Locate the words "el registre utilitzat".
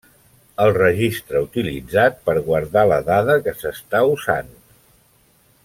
0.63-2.17